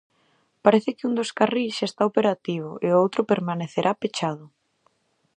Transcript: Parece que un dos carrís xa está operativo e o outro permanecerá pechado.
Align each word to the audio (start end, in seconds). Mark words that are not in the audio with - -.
Parece 0.65 0.89
que 0.97 1.05
un 1.09 1.13
dos 1.19 1.31
carrís 1.39 1.73
xa 1.77 1.85
está 1.89 2.01
operativo 2.11 2.69
e 2.85 2.87
o 2.91 2.99
outro 3.03 3.21
permanecerá 3.31 3.91
pechado. 4.01 4.45